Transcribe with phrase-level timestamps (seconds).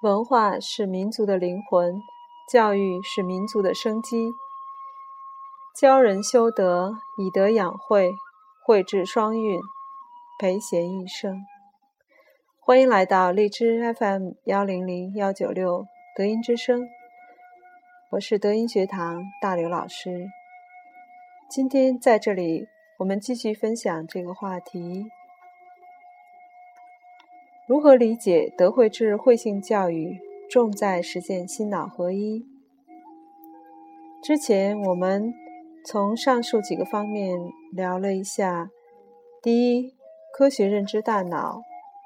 [0.00, 2.00] 文化是民族的灵魂，
[2.48, 4.30] 教育是民族的生机。
[5.74, 8.12] 教人修德，以德养慧，
[8.64, 9.60] 慧智双运，
[10.38, 11.44] 培贤益圣。
[12.60, 15.84] 欢迎来到荔枝 FM 幺零零幺九六
[16.14, 16.88] 德音之声，
[18.12, 20.28] 我是德音学堂大刘老师。
[21.50, 22.68] 今天在这里，
[22.98, 25.10] 我们继续分享这个话题。
[27.68, 30.18] 如何理解德惠智慧性教育
[30.48, 32.42] 重在实践心脑合一？
[34.22, 35.34] 之前我们
[35.84, 37.38] 从上述几个方面
[37.70, 38.70] 聊了一下：
[39.42, 39.94] 第一，
[40.32, 41.60] 科学认知大脑；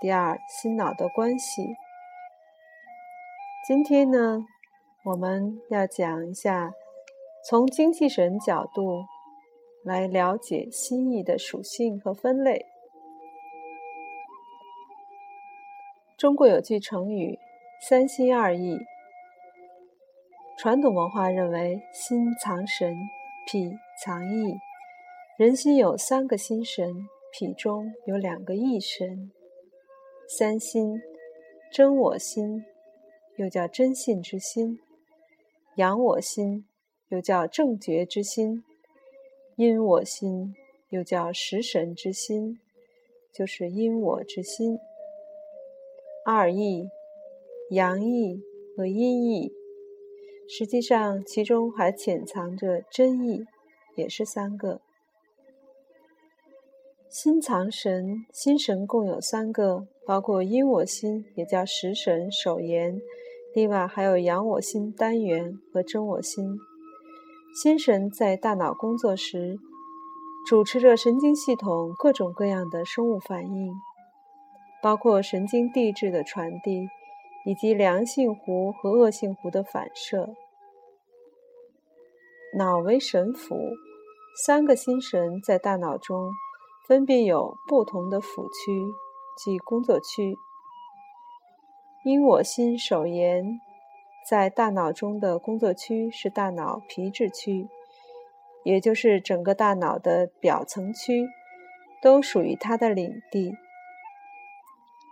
[0.00, 1.74] 第二，心脑的关系。
[3.66, 4.44] 今天呢，
[5.06, 6.70] 我们要讲一下
[7.50, 9.02] 从精气神角度
[9.84, 12.64] 来了解心意的属性和分类。
[16.18, 17.38] 中国有句成语
[17.80, 18.76] “三心二意”。
[20.58, 22.92] 传统文化认为，心藏神，
[23.46, 23.70] 脾
[24.02, 24.52] 藏意。
[25.38, 29.30] 人心有三个心神，脾中有两个意神。
[30.28, 31.00] 三心：
[31.70, 32.64] 真我心，
[33.36, 34.76] 又叫真信之心；
[35.76, 36.66] 阳我心，
[37.10, 38.64] 又叫正觉之心；
[39.54, 40.52] 阴我心，
[40.88, 42.58] 又叫食神之心，
[43.32, 44.80] 就是阴我之心。
[46.30, 46.90] 二意，
[47.70, 48.42] 阳意
[48.76, 49.50] 和阴意，
[50.46, 53.46] 实际上其中还潜藏着真意，
[53.96, 54.82] 也是三个。
[57.08, 63.00] 心藏神，心神共有三个，包括阴我心，也叫食神、守言；
[63.54, 66.58] 另外还有阳我心单元和真我心。
[67.54, 69.58] 心神在大脑工作时，
[70.46, 73.72] 主持着神经系统各种各样的生物反应。
[74.82, 76.88] 包括神经递质的传递，
[77.44, 80.34] 以及良性弧和恶性弧的反射。
[82.56, 83.56] 脑为神府，
[84.44, 86.30] 三个心神在大脑中
[86.86, 88.86] 分别有不同的府区，
[89.36, 90.36] 即工作区。
[92.04, 93.60] 因我心守言，
[94.26, 97.68] 在大脑中的工作区是大脑皮质区，
[98.64, 101.28] 也就是整个大脑的表层区，
[102.00, 103.52] 都属于它的领地。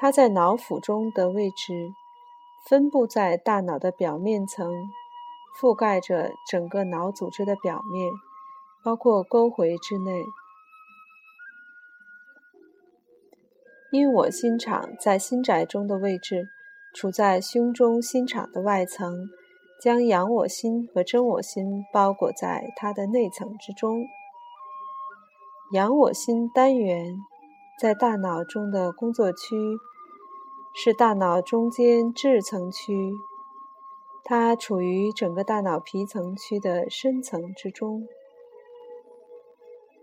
[0.00, 1.92] 它在脑府中的位置
[2.68, 4.72] 分布在大脑的表面层，
[5.60, 8.12] 覆盖着整个脑组织的表面，
[8.84, 10.22] 包括沟回之内。
[13.90, 16.46] 因我心场在心宅中的位置
[16.94, 19.28] 处在胸中心场的外层，
[19.82, 24.04] 将阳我心和真我心包裹在它的内层之中。
[25.72, 27.16] 阳我心单元
[27.80, 29.78] 在大脑中的工作区。
[30.80, 33.12] 是大脑中间质层区，
[34.22, 38.06] 它处于整个大脑皮层区的深层之中。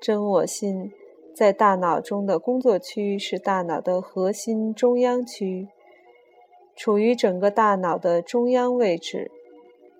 [0.00, 0.90] 真我心
[1.36, 5.68] 在大脑中的工作区是大脑的核心中央区，
[6.74, 9.30] 处于整个大脑的中央位置，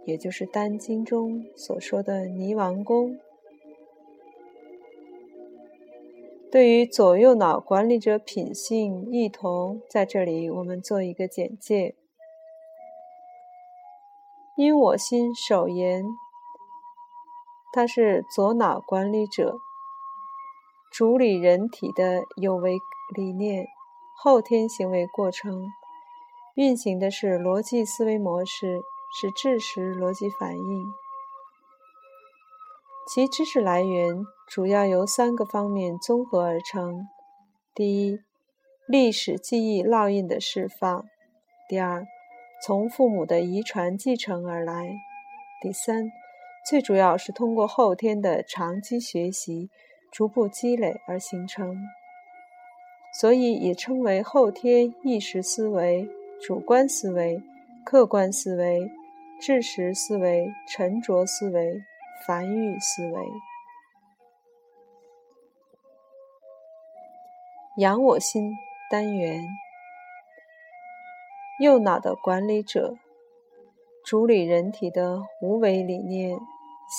[0.05, 3.21] 也就是《丹经》中所说的泥王宫。
[6.51, 11.97] 对于左右脑管理者品性异同，在这里我们做一个简介。
[14.57, 16.05] 因我心守言，
[17.73, 19.57] 它是左脑管理者，
[20.91, 22.79] 主理人体的有为
[23.15, 23.67] 理念、
[24.17, 25.67] 后天行为过程，
[26.55, 28.81] 运行的是逻辑思维模式，
[29.21, 30.95] 是知识逻辑反应。
[33.07, 37.07] 其知识来源主要由三个方面综合而成：
[37.73, 38.19] 第一，
[38.89, 41.05] 历史记忆烙印的释放；
[41.69, 42.05] 第二，
[42.65, 44.89] 从父母的遗传继承而来；
[45.63, 46.11] 第三，
[46.69, 49.71] 最主要是通过后天的长期学习
[50.11, 51.77] 逐步积累而形成。
[53.21, 56.09] 所以也称为后天意识思维、
[56.45, 57.41] 主观思维、
[57.85, 58.91] 客观思维、
[59.41, 61.81] 知识思维、沉着思维。
[62.25, 63.25] 繁育思维，
[67.79, 68.53] 养我心
[68.91, 69.45] 单元，
[71.61, 72.97] 右脑的管理者，
[74.05, 76.39] 主理人体的无为理念、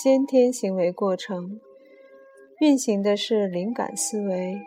[0.02, 1.60] 先天行为过程，
[2.60, 4.60] 运行的是灵感思维、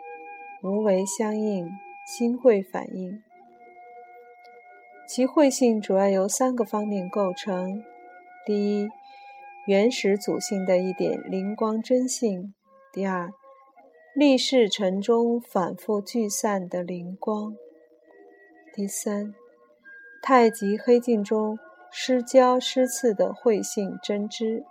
[0.62, 1.68] 无为相应、
[2.06, 3.22] 心会反应。
[5.08, 7.82] 其会性主要由三个方面构成：
[8.44, 8.90] 第一。
[9.64, 12.52] 原始祖性的一点灵光真性。
[12.92, 13.30] 第二，
[14.12, 17.54] 历世尘中反复聚散的灵光。
[18.74, 19.32] 第三，
[20.20, 21.56] 太极黑镜中
[21.92, 24.64] 失焦失次的慧性真知，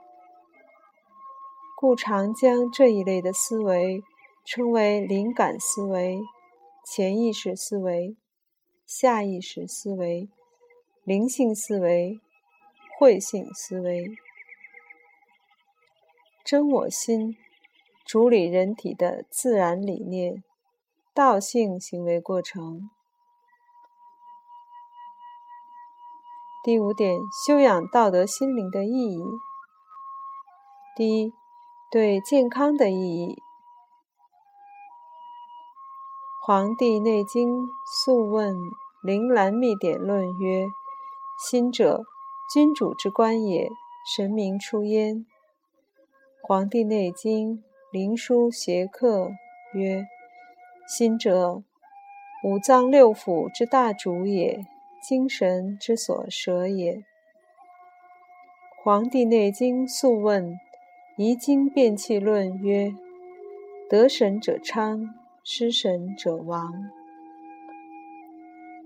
[1.79, 4.03] 故常将这一类的思维
[4.43, 6.19] 称为灵感思维、
[6.85, 8.17] 潜意识思维、
[8.85, 10.27] 下意识思维、
[11.05, 12.19] 灵性思维、
[12.99, 14.05] 慧性思维。
[16.51, 17.37] 真我心
[18.05, 20.43] 主理人体的自然理念，
[21.13, 22.89] 道性行为过程。
[26.61, 27.17] 第五点，
[27.47, 29.23] 修养道德心灵的意义。
[30.97, 31.33] 第一，
[31.89, 33.35] 对健康的意义。
[36.45, 37.47] 《黄帝内经·
[38.03, 38.53] 素问·
[39.01, 40.67] 灵兰秘典论》曰
[41.49, 42.03] ：“心者，
[42.53, 43.69] 君主之官也，
[44.17, 45.15] 神明出焉。”
[46.43, 47.57] 《黄帝内经·
[47.91, 49.27] 灵枢·邪客》
[49.73, 50.07] 曰
[50.87, 51.61] ：“心者，
[52.43, 54.65] 五脏六腑之大主也。”
[55.01, 56.93] 精神之所舍也。
[58.83, 60.53] 《黄帝内经·素问·
[61.17, 62.93] 遗精变气论》曰
[63.89, 65.09] ：“得神者昌，
[65.43, 66.71] 失神者亡。”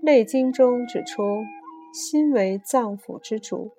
[0.00, 1.44] 内经》中指出，
[1.92, 3.72] 心为脏腑之主，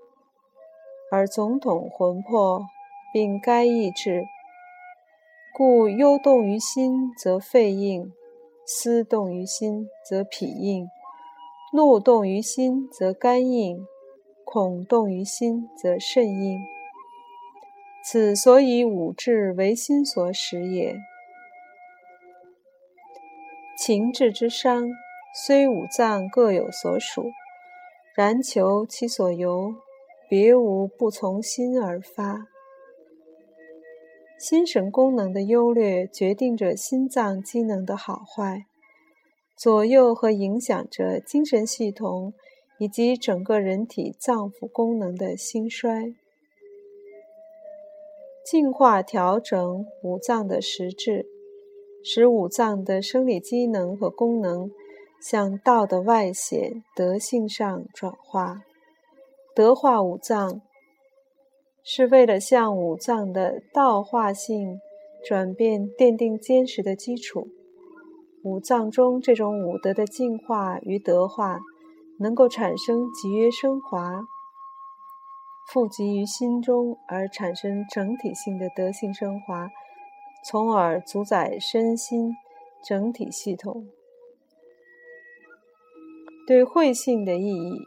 [1.12, 2.68] 而总统魂魄
[3.18, 4.28] 并该意志，
[5.56, 8.14] 故忧动于心则肺应，
[8.64, 10.88] 思动于心则脾应。
[11.74, 13.80] 怒动于心，则肝应；
[14.46, 16.60] 恐动于心，则肾应。
[18.06, 20.96] 此所以五志为心所使也。
[23.80, 24.88] 情志之伤，
[25.44, 27.24] 虽五脏各有所属，
[28.16, 29.74] 然求其所由，
[30.30, 32.46] 别无不从心而发。
[34.38, 38.66] 心神功能的优劣，决定着心脏机能的好坏。
[39.56, 42.34] 左右和影响着精神系统
[42.78, 46.14] 以及整个人体脏腑功能的兴衰，
[48.46, 51.26] 净化调整五脏的实质，
[52.04, 54.70] 使五脏的生理机能和功能
[55.20, 58.62] 向道的外显德性上转化。
[59.56, 60.62] 德化五脏，
[61.90, 64.78] 是为了向五脏的道化性
[65.26, 67.48] 转变奠定坚实的基础。
[68.44, 71.62] 五脏中这种五德的净化与德化，
[72.20, 74.28] 能够产生集约升华，
[75.72, 79.70] 富集于心中，而产生整体性的德性升华，
[80.46, 82.34] 从而主宰身心
[82.86, 83.88] 整体系统。
[86.46, 87.80] 对慧性的意义，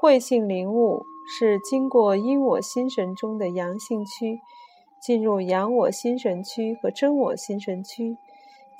[0.00, 4.40] 慧性灵悟是经过因我心神中的阳性区，
[5.02, 8.16] 进入阳我心神区和真我心神区。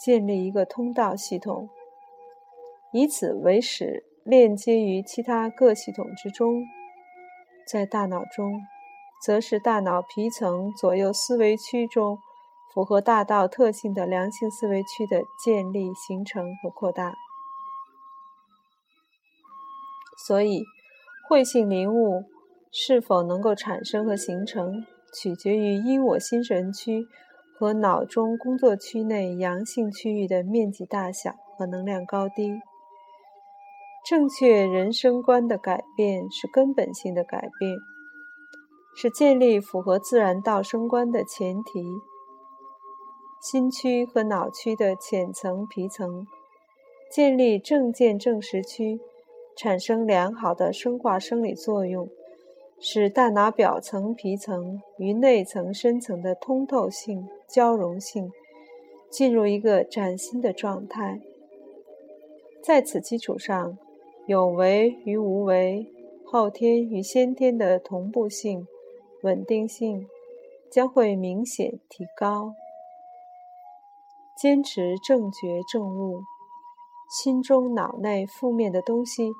[0.02, 1.68] 建立一个通道系统，
[2.90, 6.64] 以此为始，链接于其他各系统之中。
[7.66, 8.62] 在大脑中，
[9.22, 12.18] 则是大脑皮层左右思维区中
[12.72, 17.12] 符合大道特性的良性思维区的建立、形成和扩大。
[20.26, 20.62] 所以，
[21.30, 22.24] 慧性灵悟
[22.72, 24.84] 是否能够产生和形成，
[25.14, 27.06] 取决于因我心神区。
[27.56, 32.58] 和脑中工作区内阳性区域的面积大小和能量高低。
[34.08, 37.76] 正确人生观的改变是根本性的改变，
[38.96, 41.84] 是建立符合自然道生观的前提。
[43.42, 46.26] 心区和脑区的浅层皮层
[47.12, 48.98] 建立正见正实区，
[49.60, 52.08] 产生良好的生化生理作用。
[52.78, 58.32] 使大脑表层皮层与内层深层的通透性、交融性
[59.10, 61.20] 进入一个崭新的状态。
[62.62, 63.76] 在此基础上，
[64.24, 65.92] 有为与无为、
[66.24, 68.66] 后天与先天的同步性、
[69.20, 70.08] 稳定性
[70.70, 72.54] 将会明显提高。
[74.40, 76.22] 坚持正觉正悟，
[77.10, 79.30] 心中脑内负面的东西。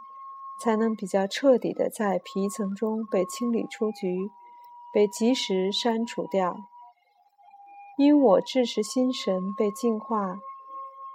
[0.61, 4.31] 才能比较彻底的在皮层中被清理出局，
[4.93, 6.57] 被及时删除掉。
[7.97, 10.39] 因我智识心神被净化，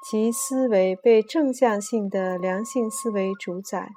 [0.03, 3.89] 其思维被正向性的良性思维主宰，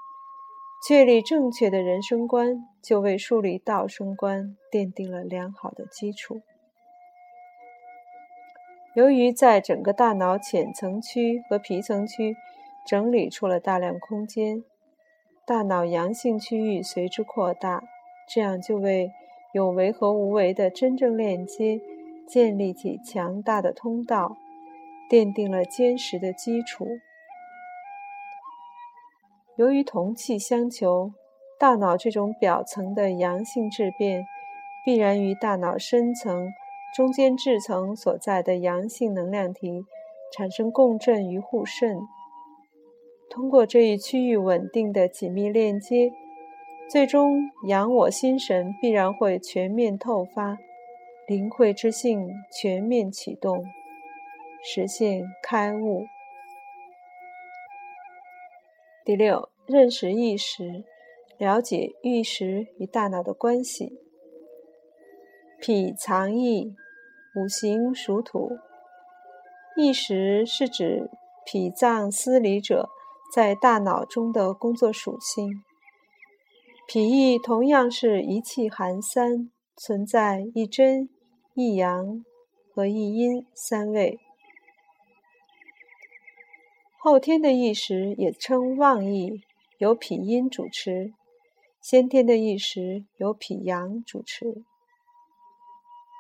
[0.87, 6.41] 确立正确的人生观，就为树立道生观奠定了良好的基础。
[8.95, 12.35] 由于在整个大脑浅层区和皮层区
[12.87, 14.65] 整理出了大量空间。
[15.49, 17.83] 大脑阳性区域随之扩大，
[18.29, 19.11] 这样就为
[19.55, 21.81] 有为和无为的真正链接
[22.27, 24.37] 建立起强大的通道，
[25.11, 26.87] 奠定了坚实的基础。
[29.57, 31.13] 由于同气相求，
[31.59, 34.27] 大脑这种表层的阳性质变，
[34.85, 36.51] 必然与大脑深层
[36.95, 39.83] 中间质层所在的阳性能量体
[40.37, 41.97] 产生共振与互渗。
[43.31, 46.13] 通过这一区域稳定的紧密链接，
[46.91, 50.59] 最终阳我心神必然会全面透发，
[51.27, 53.65] 灵慧之性全面启动，
[54.65, 56.07] 实现开悟。
[59.05, 60.85] 第六，认识意识，
[61.37, 63.99] 了解意识与大脑的关系。
[65.61, 66.75] 脾藏意，
[67.37, 68.59] 五行属土。
[69.77, 71.11] 意识是指
[71.45, 72.89] 脾脏司理者
[73.33, 75.63] 在大脑中的工作属性。
[76.87, 81.11] 脾意同样是一气含三，存在一真、
[81.55, 82.25] 一阳
[82.75, 84.19] 和一阴三位。
[86.99, 89.43] 后天的意识也称旺意，
[89.79, 91.13] 由脾阴主持；
[91.81, 94.65] 先天的意识由脾阳主持。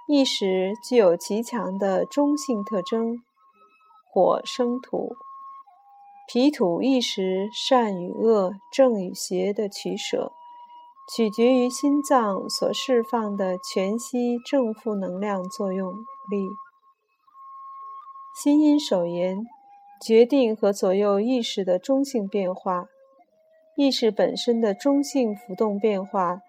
[0.07, 3.23] 意识具有极强的中性特征，
[4.11, 5.15] 火生土，
[6.28, 10.30] 脾土意识善与恶、正与邪的取舍，
[11.14, 16.49] 取决于心脏所释放的全息正负能量作用力。
[18.42, 19.44] 心阴手言。
[20.00, 22.87] 决定和左右意识的中性变化，
[23.76, 26.40] 意识本身的中性浮动变化，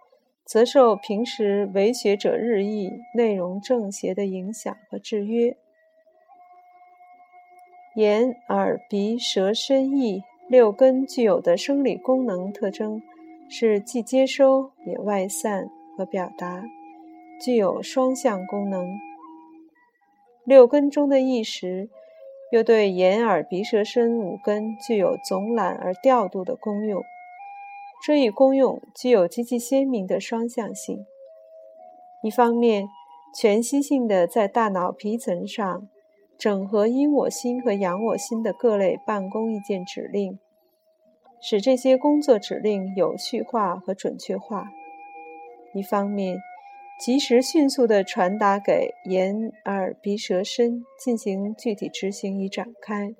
[0.45, 5.57] 则受平时为学者日益内容正邪的影响和制约。
[7.95, 13.01] 眼、耳、鼻、舌、身、意六根具有的生理功能特征，
[13.49, 16.63] 是既接收也外散和表达，
[17.41, 18.87] 具有双向功能。
[20.43, 21.89] 六根中的意识。
[22.51, 27.03] 又对眼、耳、鼻、舌、身五根具有总揽而调度的功用，
[28.03, 31.05] 这一功用具有极其鲜明的双向性。
[32.23, 32.87] 一方面，
[33.35, 35.87] 全息性的在大脑皮层上
[36.39, 40.39] 整合阴我心和阳我心的各类办公意见指令，
[41.41, 44.63] 使这些工作指令有序化和准确化；
[45.73, 46.39] 一方面，
[46.97, 53.13] 及时、迅速地传达给眼、耳、鼻、舌、身，进行具体执行与展开。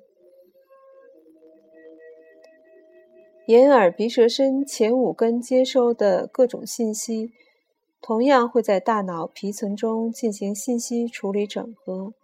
[3.48, 7.32] 眼、耳、鼻、舌、身前五根接收的各种信息，
[8.00, 12.14] 同样会在大脑皮层中进行信息处理整合，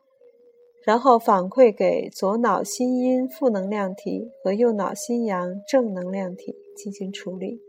[0.87, 7.61] 然后反馈给左脑心阴负能量体和右脑心阳正能量体进行处理。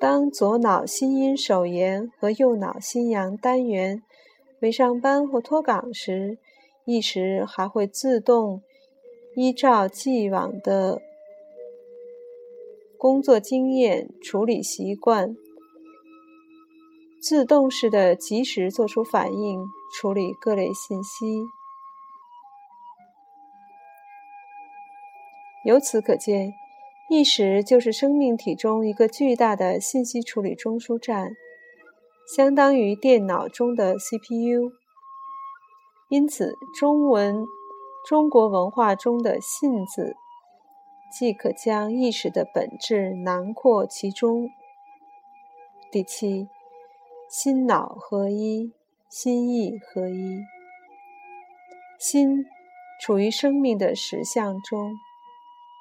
[0.00, 4.02] 当左脑心阴手延和右脑心阳单元
[4.58, 6.38] 没上班或脱岗时，
[6.84, 8.62] 意识还会自动
[9.36, 11.00] 依照既往的
[12.98, 15.36] 工作经验、处理习惯，
[17.22, 21.44] 自动式的及时做出反应，处理各类信息。
[25.64, 26.52] 由此可见。
[27.10, 31.32] 意识就是生命体中一个巨大的信息处理中枢站，
[32.36, 34.70] 相当于电脑中的 CPU。
[36.08, 37.44] 因此，中文
[38.08, 40.14] 中国文化中的“信”字，
[41.12, 44.48] 即可将意识的本质囊括其中。
[45.90, 46.46] 第七，
[47.30, 48.72] 心脑合一，
[49.08, 50.40] 心意合一。
[51.96, 52.44] 心
[53.00, 54.92] 处于生命的实相中，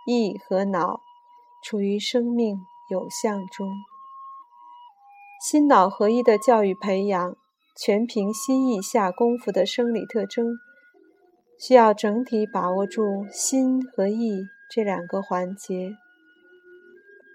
[0.05, 1.01] 意和脑。
[1.61, 2.57] 处于生命
[2.89, 3.67] 有相中，
[5.41, 7.35] 心脑合一的教育培养，
[7.75, 10.45] 全凭心意下功夫的生理特征，
[11.59, 15.97] 需要整体把握住心和意这两个环节。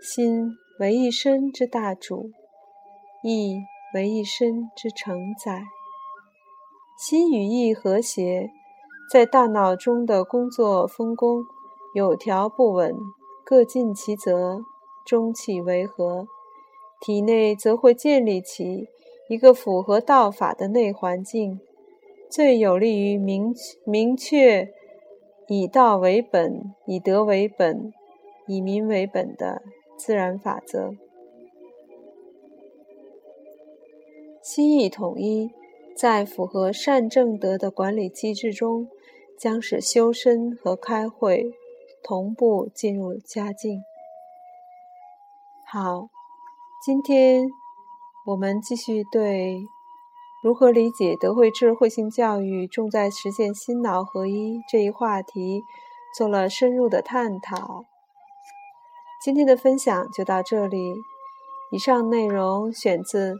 [0.00, 2.30] 心为一身之大主，
[3.23, 3.59] 意
[3.95, 5.63] 为一身之承载。
[6.99, 8.51] 心与意和谐，
[9.11, 11.45] 在大脑中的工作分工
[11.95, 12.95] 有条不紊。
[13.47, 14.63] 各尽其责，
[15.05, 16.27] 中气为和，
[16.99, 18.89] 体内则会建立起
[19.29, 21.61] 一个符合道法的内环境，
[22.31, 24.73] 最有利于明明确
[25.49, 27.93] 以道为本、以德为本、
[28.47, 29.61] 以民为本的
[29.99, 30.95] 自然法则。
[34.45, 35.51] 心意统一，
[35.97, 38.87] 在符合善正德的管理机制中，
[39.41, 41.51] 将使修身和开会。
[42.07, 43.81] 同步进入佳境。
[45.67, 46.09] 好，
[46.85, 47.47] 今天
[48.27, 49.67] 我们继续对
[50.43, 55.63] 如何理解德惠智慧性教育重在实现心脑合一这一话题
[56.15, 57.87] 做了深入的探讨。
[59.23, 60.97] 今天的分享就到这里。
[61.73, 63.35] 以上内容选自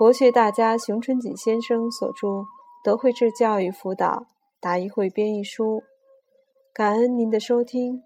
[0.00, 2.26] 国学大家熊春锦先生所著
[2.82, 4.28] 《德惠智教育辅导
[4.58, 5.84] 答疑汇编》译书。
[6.72, 8.02] 感恩您的收听，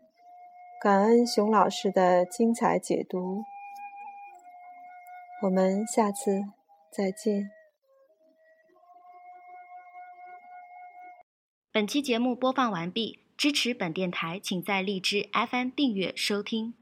[0.83, 3.45] 感恩熊老师的精彩解读。
[5.45, 6.43] 我们下次
[6.91, 7.53] 再见。
[11.71, 16.75] 本期节目播放完毕，支持本电台，请在荔枝 FM 订阅收听。